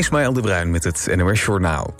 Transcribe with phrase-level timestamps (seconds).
[0.00, 1.94] Ismaël de Bruin met het NOS Journaal.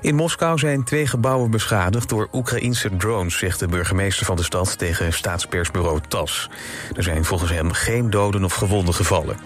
[0.00, 3.38] In Moskou zijn twee gebouwen beschadigd door Oekraïnse drones...
[3.38, 6.50] zegt de burgemeester van de stad tegen staatspersbureau TAS.
[6.96, 9.36] Er zijn volgens hem geen doden of gewonden gevallen.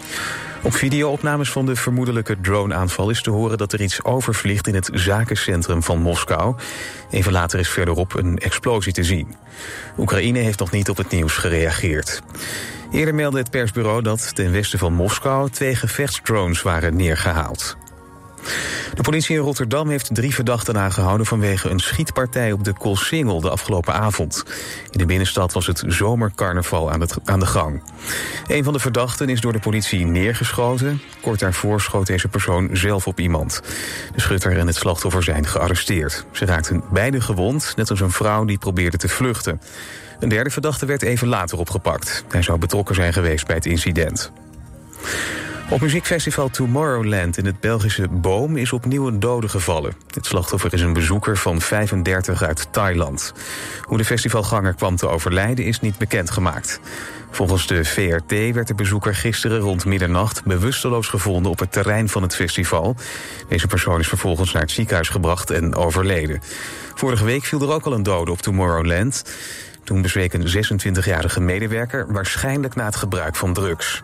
[0.62, 4.90] Op videoopnames van de vermoedelijke droneaanval is te horen dat er iets overvliegt in het
[4.92, 6.56] zakencentrum van Moskou.
[7.10, 9.34] Even later is verderop een explosie te zien.
[9.98, 12.22] Oekraïne heeft nog niet op het nieuws gereageerd.
[12.92, 17.76] Eerder meldde het persbureau dat ten westen van Moskou twee gevechtsdrones waren neergehaald.
[18.94, 23.50] De politie in Rotterdam heeft drie verdachten aangehouden vanwege een schietpartij op de Koolsingel de
[23.50, 24.44] afgelopen avond.
[24.90, 27.82] In de binnenstad was het zomercarnaval aan, het, aan de gang.
[28.46, 31.00] Een van de verdachten is door de politie neergeschoten.
[31.20, 33.62] Kort daarvoor schoot deze persoon zelf op iemand.
[34.14, 36.24] De schutter en het slachtoffer zijn gearresteerd.
[36.32, 39.60] Ze raakten beide gewond, net als een vrouw die probeerde te vluchten.
[40.20, 42.24] Een derde verdachte werd even later opgepakt.
[42.28, 44.32] Hij zou betrokken zijn geweest bij het incident.
[45.68, 49.92] Op muziekfestival Tomorrowland in het Belgische Boom is opnieuw een dode gevallen.
[50.14, 53.32] Het slachtoffer is een bezoeker van 35 uit Thailand.
[53.82, 56.80] Hoe de festivalganger kwam te overlijden is niet bekendgemaakt.
[57.30, 62.22] Volgens de VRT werd de bezoeker gisteren rond middernacht bewusteloos gevonden op het terrein van
[62.22, 62.96] het festival.
[63.48, 66.40] Deze persoon is vervolgens naar het ziekenhuis gebracht en overleden.
[66.94, 69.24] Vorige week viel er ook al een dode op Tomorrowland.
[69.84, 74.02] Toen bezweek een 26-jarige medewerker waarschijnlijk na het gebruik van drugs.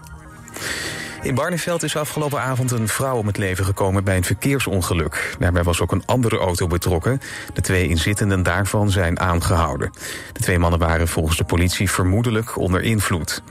[1.23, 5.37] In Barneveld is afgelopen avond een vrouw om het leven gekomen bij een verkeersongeluk.
[5.39, 7.20] Daarbij was ook een andere auto betrokken.
[7.53, 9.91] De twee inzittenden daarvan zijn aangehouden.
[10.33, 13.43] De twee mannen waren volgens de politie vermoedelijk onder invloed.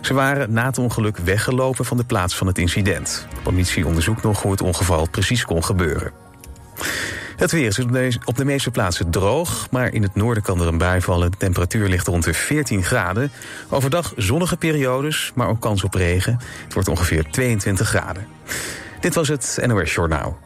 [0.00, 3.26] Ze waren na het ongeluk weggelopen van de plaats van het incident.
[3.34, 6.12] De politie onderzoekt nog hoe het ongeval precies kon gebeuren.
[7.36, 7.66] Het weer
[8.06, 11.30] is op de meeste plaatsen droog, maar in het noorden kan er een bui vallen.
[11.30, 13.30] De temperatuur ligt rond de 14 graden.
[13.68, 16.38] Overdag zonnige periodes, maar ook kans op regen.
[16.64, 18.26] Het wordt ongeveer 22 graden.
[19.00, 20.43] Dit was het NOS Journaal.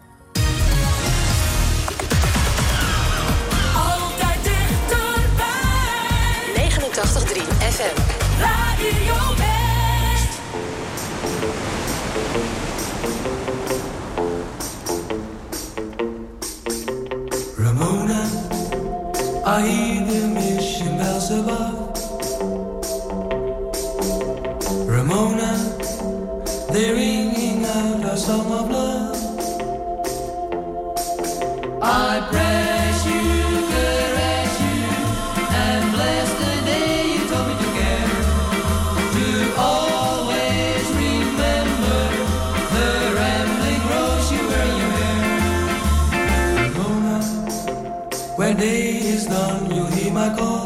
[50.19, 50.57] My call.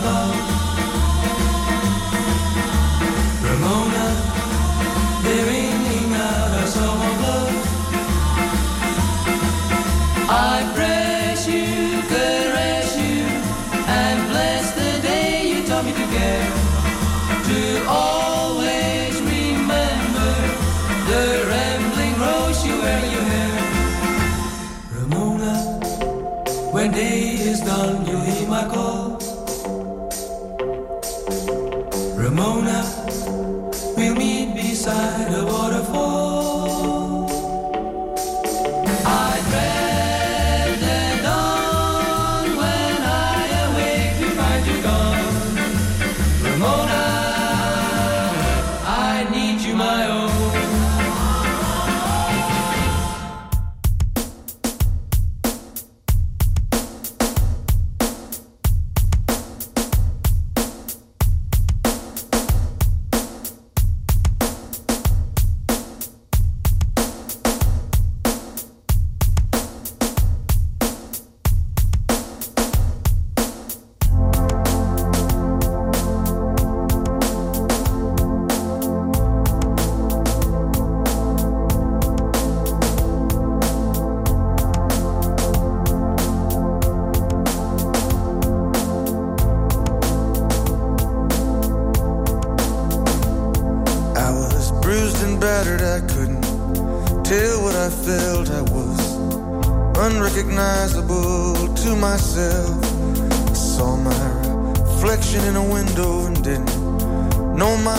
[0.00, 0.43] love.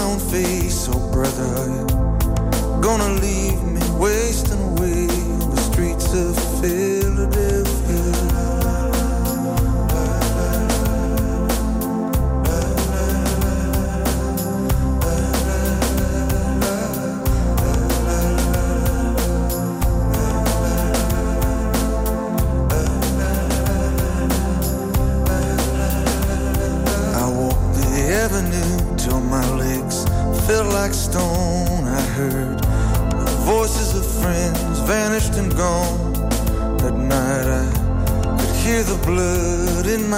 [0.05, 1.85] own face, oh brother.
[2.79, 5.07] Gonna leave me wasting away
[5.41, 7.64] on the streets of Philadelphia.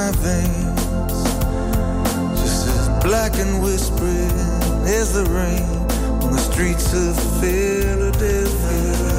[0.08, 1.24] my veins
[2.40, 4.32] Just as black and whispering
[4.86, 5.68] as the rain
[6.24, 9.17] On the streets of Philadelphia.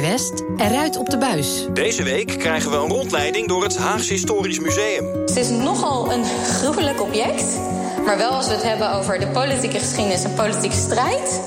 [0.00, 1.66] West eruit op de buis.
[1.72, 5.06] Deze week krijgen we een rondleiding door het Haagse Historisch Museum.
[5.20, 7.58] Het is nogal een gruwelijk object.
[8.04, 11.40] Maar wel als we het hebben over de politieke geschiedenis en politieke strijd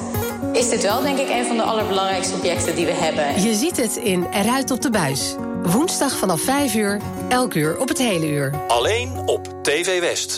[0.54, 3.42] is dit wel denk ik een van de allerbelangrijkste objecten die we hebben.
[3.42, 5.36] Je ziet het in Eruit op de Buis.
[5.64, 8.54] Woensdag vanaf 5 uur, elk uur op het hele uur.
[8.68, 10.38] Alleen op TV West.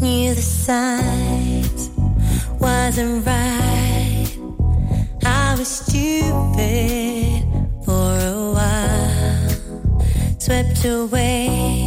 [0.00, 1.90] knew the signs
[2.58, 4.26] wasn't right.
[5.24, 7.44] I was stupid
[7.84, 11.79] for a while, swept away.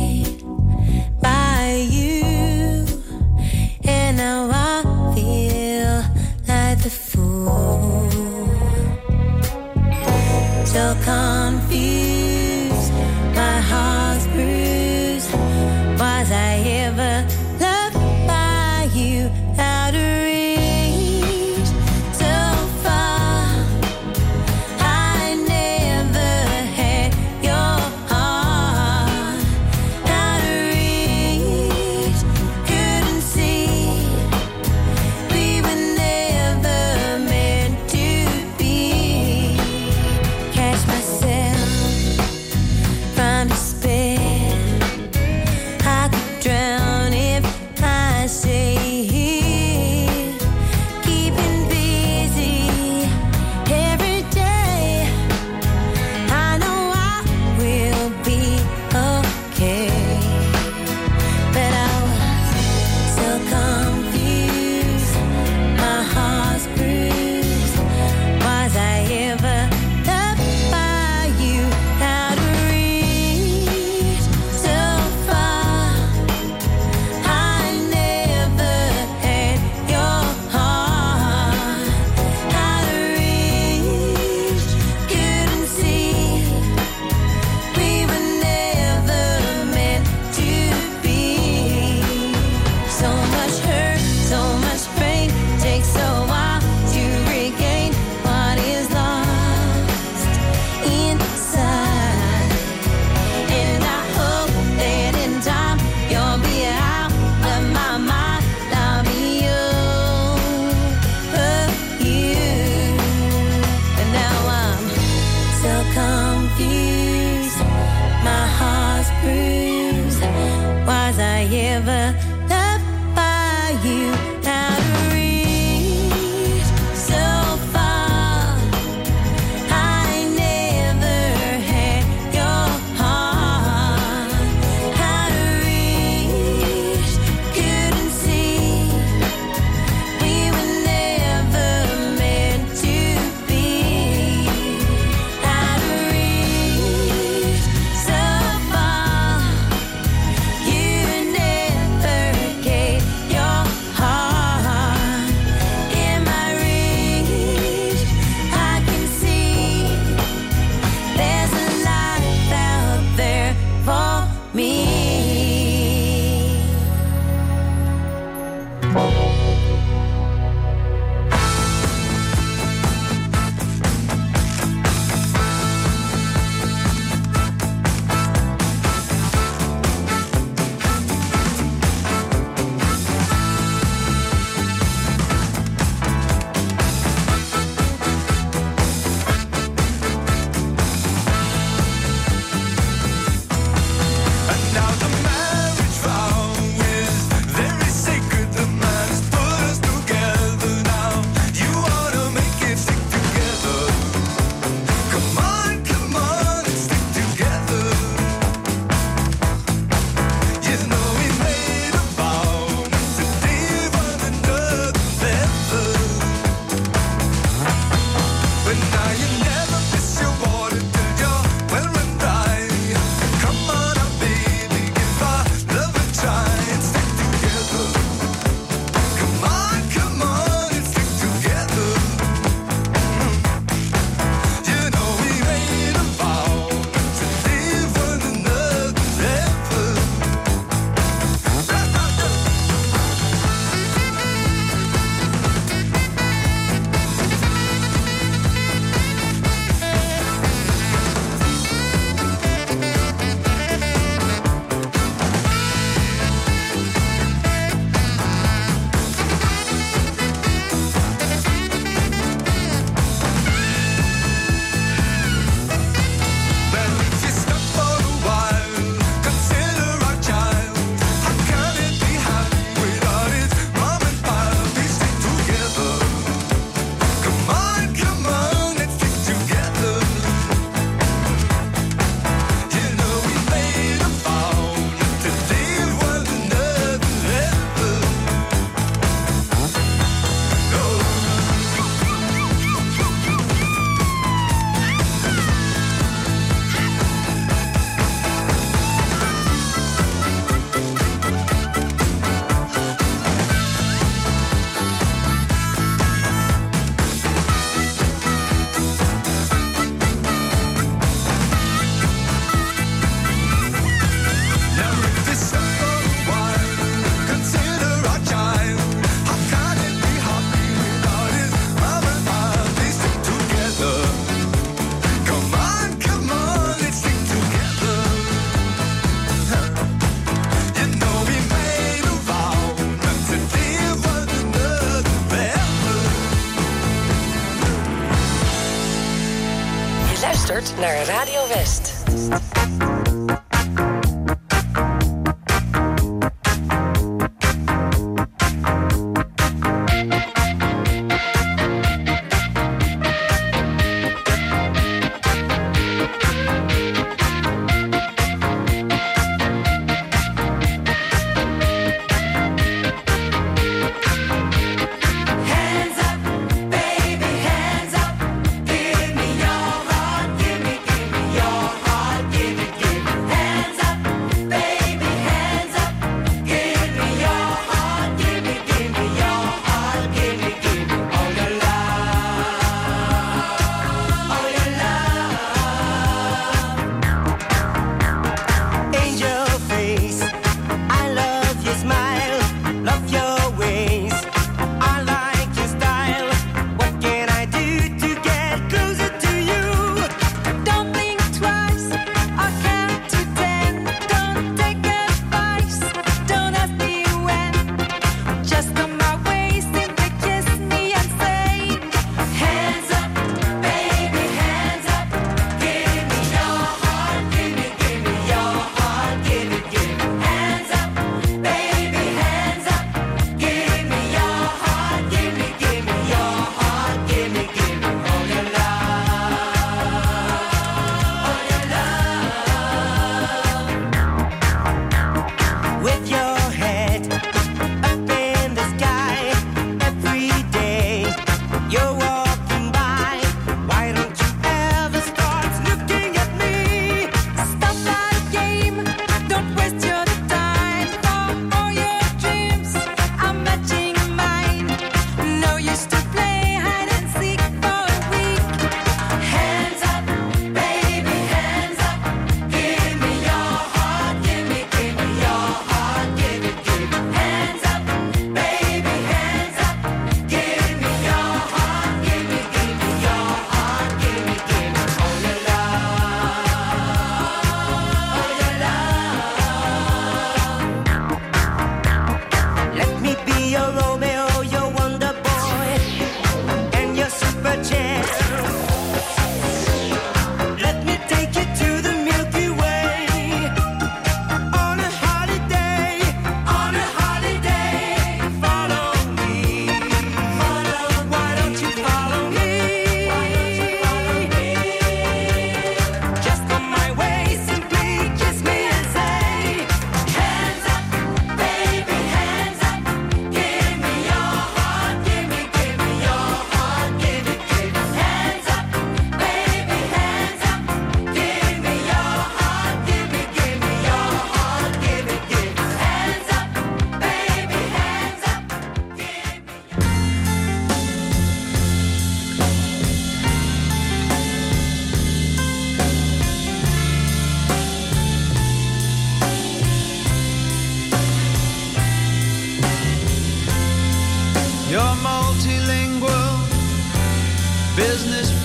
[340.80, 341.43] Naar Radio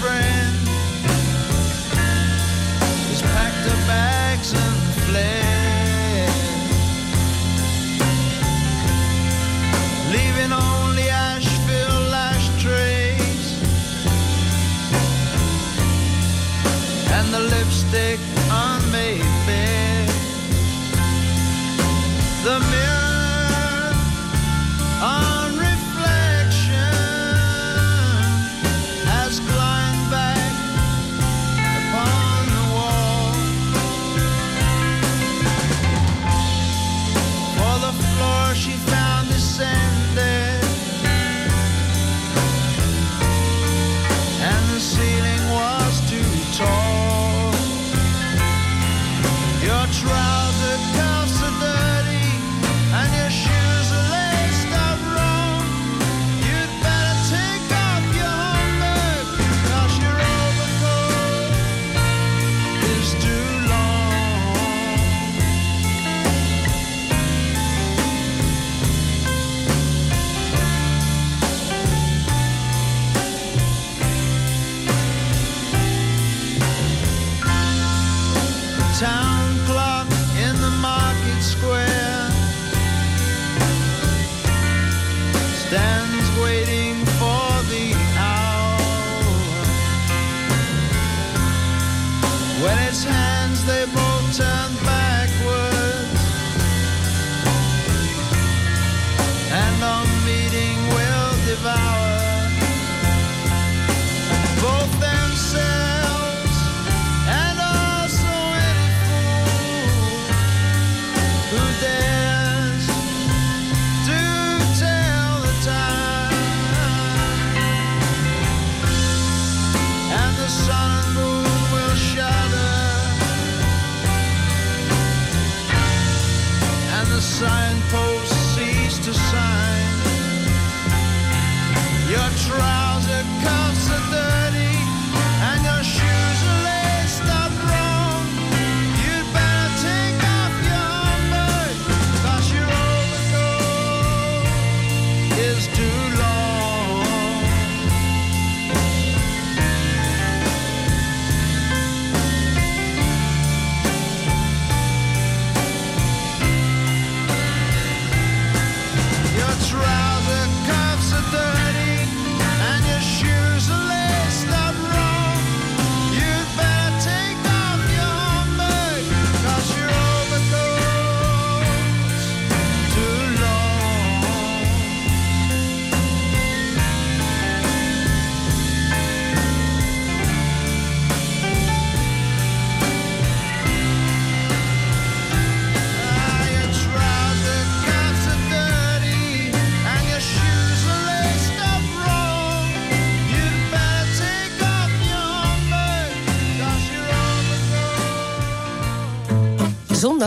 [0.08, 0.56] friend.
[3.08, 4.67] Has packed her bags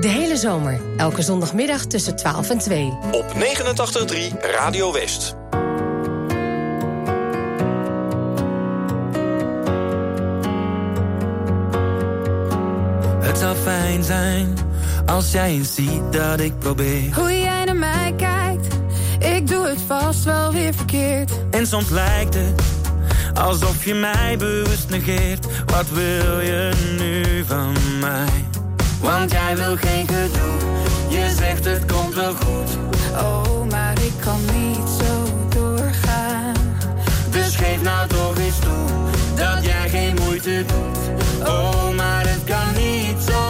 [0.00, 2.98] De hele zomer, elke zondagmiddag tussen 12 en 2.
[3.10, 5.34] Op 89.3 Radio West.
[13.20, 14.54] Het zou fijn zijn
[15.06, 17.14] als jij eens ziet dat ik probeer.
[17.14, 18.66] Hoe jij naar mij kijkt,
[19.18, 21.30] ik doe het vast wel weer verkeerd.
[21.50, 22.62] En soms lijkt het
[23.34, 25.46] alsof je mij bewust negeert.
[25.66, 28.49] Wat wil je nu van mij?
[29.00, 30.58] Want jij wil geen gedoe,
[31.08, 32.76] je zegt het komt wel goed.
[33.14, 36.54] Oh, maar ik kan niet zo doorgaan.
[37.30, 38.86] Dus geef nou toch eens toe
[39.34, 40.98] dat jij geen moeite doet.
[41.48, 43.49] Oh, maar het kan niet zo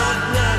[0.00, 0.49] not.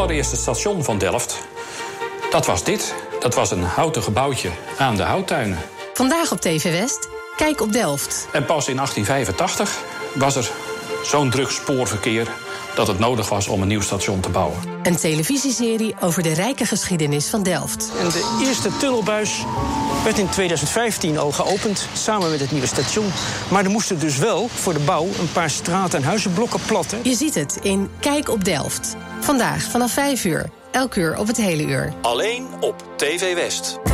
[0.00, 1.38] allereerste station van Delft.
[2.30, 2.94] Dat was dit.
[3.18, 5.58] Dat was een houten gebouwtje aan de houttuinen.
[5.94, 7.08] Vandaag op TV West.
[7.36, 8.28] Kijk op Delft.
[8.32, 9.78] En pas in 1885
[10.14, 10.50] was er
[11.04, 12.28] zo'n druk spoorverkeer
[12.80, 14.58] dat het nodig was om een nieuw station te bouwen.
[14.82, 17.92] Een televisieserie over de rijke geschiedenis van Delft.
[17.98, 19.44] En de eerste tunnelbuis
[20.04, 23.06] werd in 2015 al geopend, samen met het nieuwe station.
[23.50, 26.98] Maar er moesten dus wel voor de bouw een paar straat- en huizenblokken platten.
[27.02, 28.96] Je ziet het in Kijk op Delft.
[29.20, 30.50] Vandaag vanaf 5 uur.
[30.70, 31.92] Elk uur op het hele uur.
[32.02, 33.89] Alleen op TV West.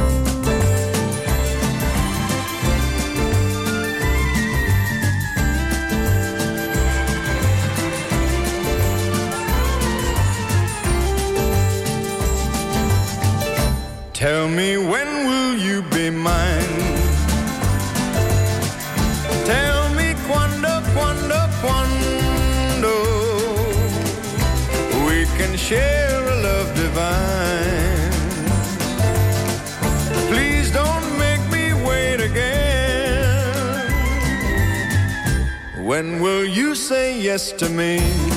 [14.27, 16.77] Tell me when will you be mine?
[19.45, 22.95] Tell me quando, quando, quando
[25.07, 28.11] we can share a love divine.
[30.33, 33.93] Please don't make me wait again.
[35.77, 38.36] When will you say yes to me?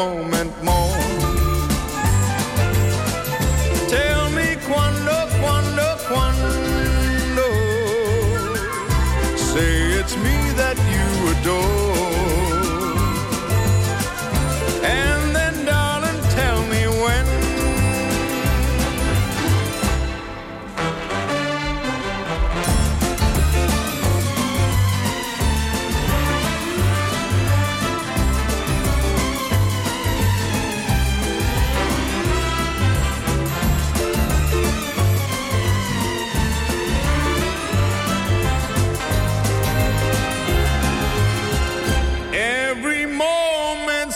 [0.00, 0.29] Moment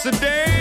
[0.04, 0.53] today.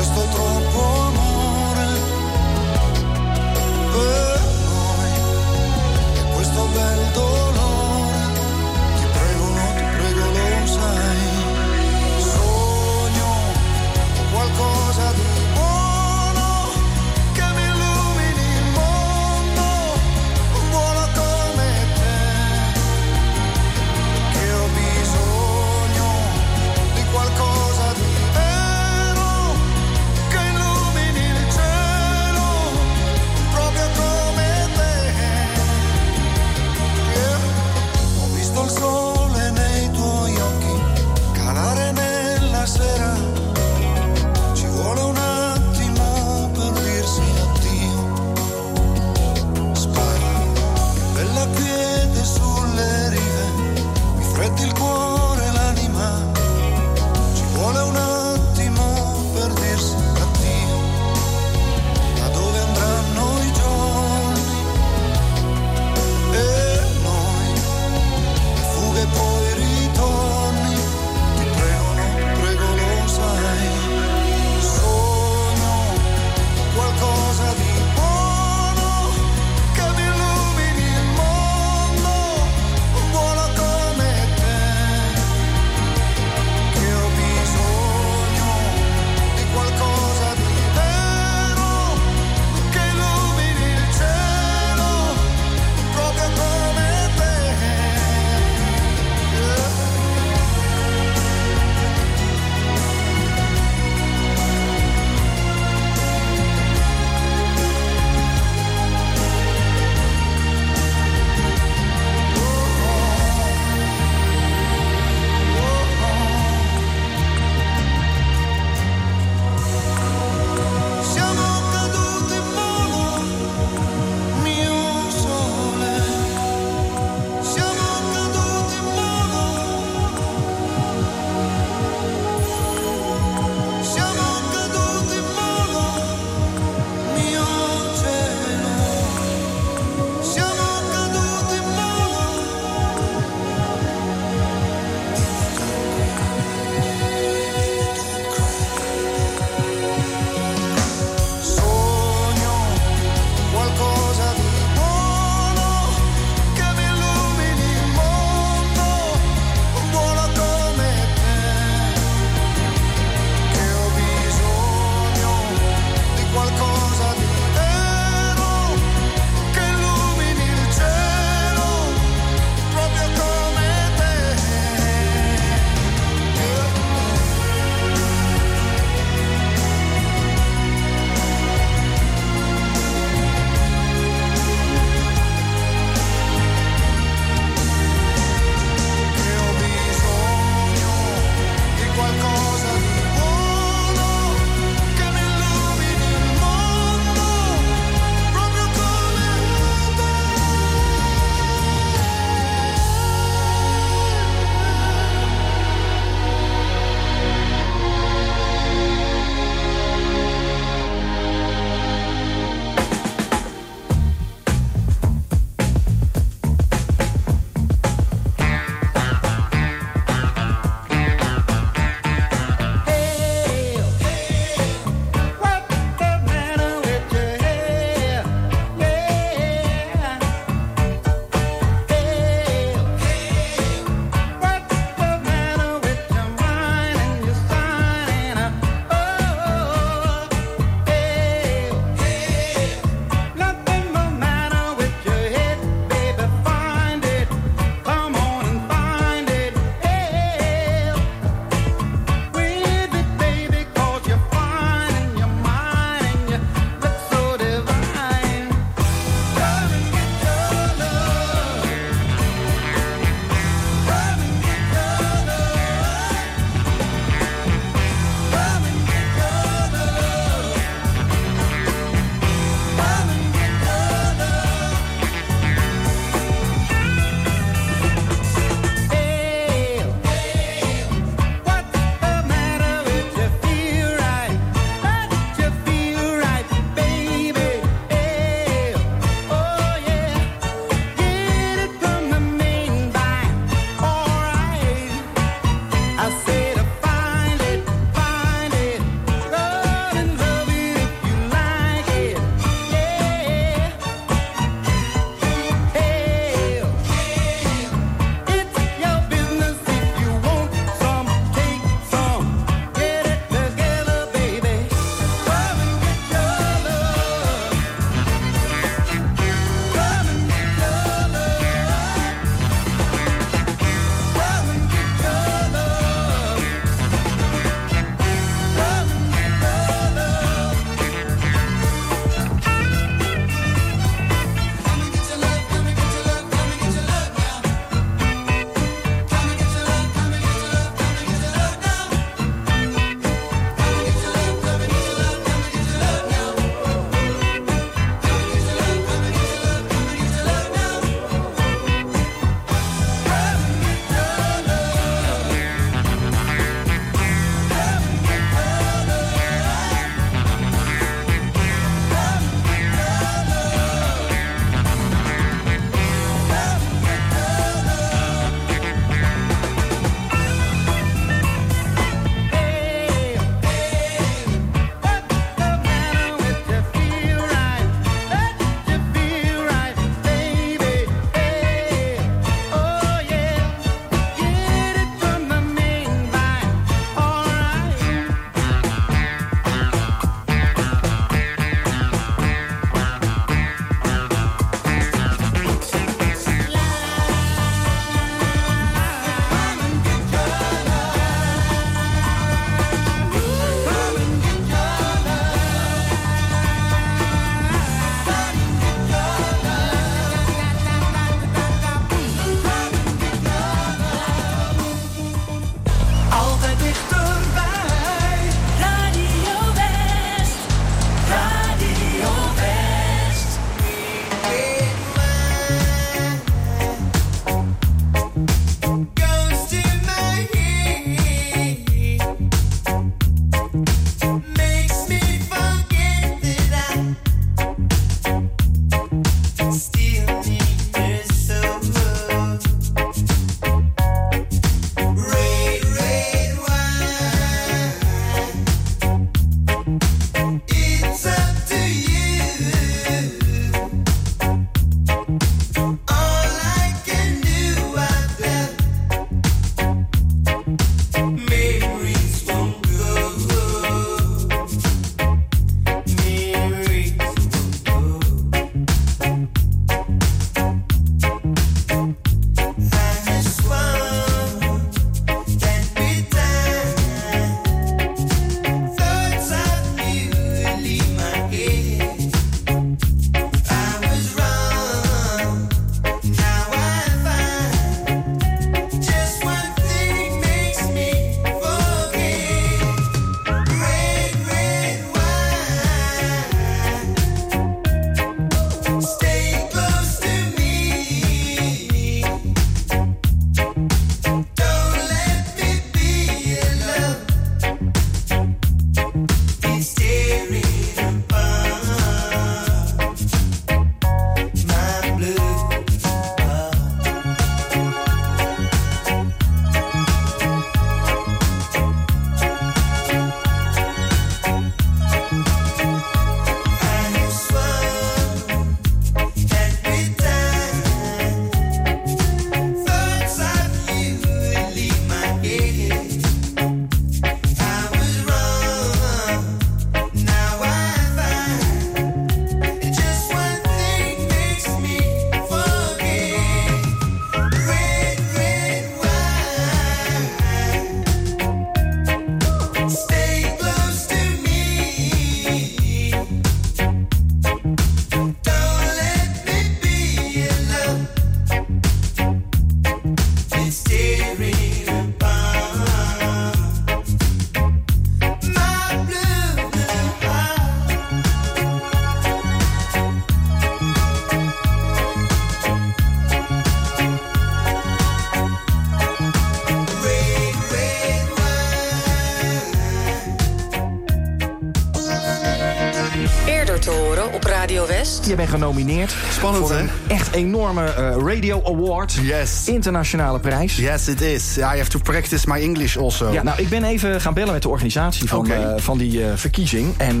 [588.40, 588.94] Genomineerd.
[589.12, 589.62] Spannend, voor hè?
[589.62, 591.92] een echt enorme eh, Radio Award.
[592.02, 592.42] Yes.
[592.44, 593.56] Internationale prijs.
[593.56, 594.36] Yes, it is.
[594.36, 596.12] I have to practice my English also.
[596.12, 599.08] Ja, nou, ik ben even gaan bellen met de organisatie van, eh, van die eh,
[599.14, 599.74] verkiezing.
[599.76, 600.00] En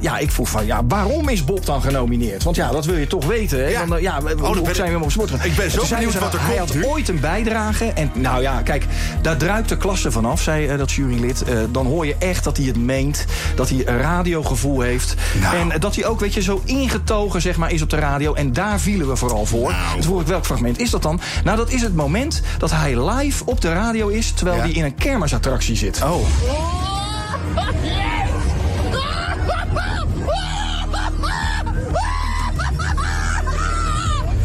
[0.00, 2.42] ja, ik vroeg van, ja, waarom is Bob dan genomineerd?
[2.42, 3.58] Want ja, dat wil je toch weten.
[3.58, 3.68] Hè?
[3.68, 3.86] Ja.
[3.86, 5.30] Dan, ja, Oh, dan hoe ben zijn we hem op sport?
[5.44, 6.84] Ik ben zo benieuwd wat er Hij komt had nu.
[6.84, 7.84] ooit een bijdrage.
[7.84, 8.86] En nou ja, kijk,
[9.22, 11.44] daar druipt de klasse vanaf, zei dat jurylid.
[11.70, 13.24] Dan hoor je echt dat hij het meent.
[13.54, 15.14] Dat hij een radiogevoel heeft.
[15.40, 15.56] Nou.
[15.56, 18.34] En dat hij ook, weet je, zo ingetogen zeg maar, is op de radio.
[18.34, 19.70] En daar vielen we vooral voor.
[19.70, 19.96] Nou.
[19.96, 21.20] Dus vroeg ik, welk fragment is dat dan?
[21.44, 24.32] Nou, dat is het moment dat hij live op de radio is...
[24.32, 24.62] terwijl Ja.
[24.62, 26.02] hij in een kermisattractie zit.
[26.02, 26.26] Oh.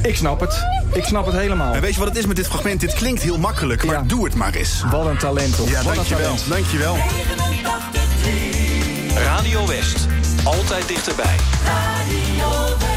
[0.02, 0.64] Ik snap het.
[0.94, 1.74] Ik snap het helemaal.
[1.74, 2.80] En weet je wat het is met dit fragment?
[2.80, 4.02] Dit klinkt heel makkelijk, maar Ja.
[4.02, 4.84] doe het maar eens.
[4.92, 5.70] Wat een talent, toch?
[5.70, 6.24] Ja, Wat een dankjewel.
[6.24, 6.50] talent.
[6.50, 6.98] Dankjewel.
[9.24, 10.08] Radio West.
[10.44, 11.36] Altijd dichterbij.
[11.64, 12.97] Well,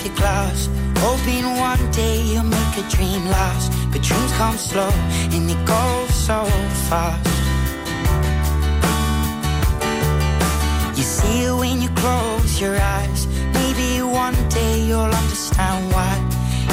[0.00, 3.72] Bottom of your glass, hoping one day you'll make a dream last.
[3.92, 4.90] But dreams come slow
[5.32, 6.44] and they go so
[6.88, 7.26] fast.
[10.96, 13.26] You see it when you close your eyes.
[13.54, 16.12] Maybe one day you'll understand why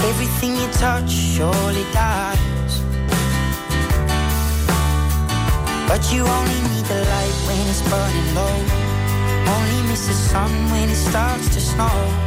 [0.09, 2.73] everything you touch surely dies.
[5.87, 8.57] But you only need the light when it's burning low.
[9.47, 12.26] Only miss the sun when it starts to snow.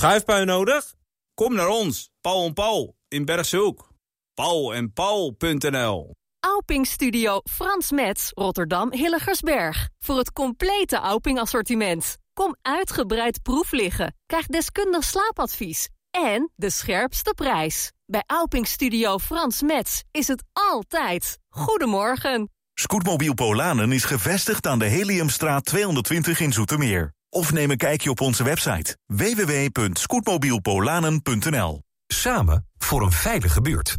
[0.00, 0.94] Schuifpui nodig?
[1.34, 3.88] Kom naar ons, Paul en Paul in Bergshoek.
[4.34, 9.88] Paul en Paul.nl Auping Studio Frans Metz, Rotterdam Hilligersberg.
[9.98, 12.16] Voor het complete Auping assortiment.
[12.32, 14.14] Kom uitgebreid proef liggen.
[14.26, 15.88] Krijg deskundig slaapadvies.
[16.10, 17.92] En de scherpste prijs.
[18.06, 21.38] Bij Auping Studio Frans Metz is het altijd.
[21.48, 22.50] Goedemorgen.
[22.74, 27.18] Scootmobiel Polanen is gevestigd aan de Heliumstraat 220 in Zoetermeer.
[27.30, 33.96] Of neem een kijkje op onze website www.scootmobielpolanen.nl Samen voor een veilige buurt.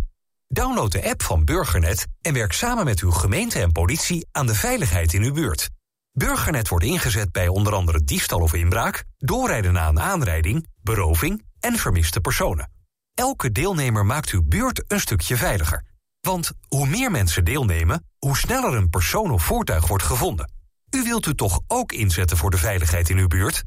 [0.47, 4.55] Download de app van Burgernet en werk samen met uw gemeente en politie aan de
[4.55, 5.69] veiligheid in uw buurt.
[6.11, 11.75] Burgernet wordt ingezet bij onder andere diefstal of inbraak, doorrijden na een aanrijding, beroving en
[11.75, 12.71] vermiste personen.
[13.13, 15.83] Elke deelnemer maakt uw buurt een stukje veiliger.
[16.21, 20.51] Want hoe meer mensen deelnemen, hoe sneller een persoon of voertuig wordt gevonden.
[20.95, 23.63] U wilt u toch ook inzetten voor de veiligheid in uw buurt?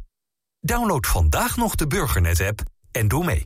[0.60, 3.44] Download vandaag nog de Burgernet-app en doe mee.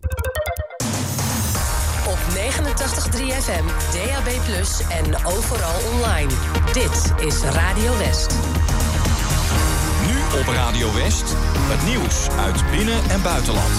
[2.06, 4.28] Op 89.3 FM, DAB+,
[4.90, 6.32] en overal online.
[6.72, 8.30] Dit is Radio West.
[10.06, 11.34] Nu op Radio West,
[11.72, 13.72] het nieuws uit binnen- en buitenland.